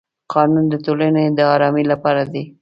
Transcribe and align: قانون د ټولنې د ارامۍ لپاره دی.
قانون 0.31 0.65
د 0.69 0.75
ټولنې 0.85 1.23
د 1.37 1.39
ارامۍ 1.55 1.83
لپاره 1.91 2.23
دی. 2.33 2.43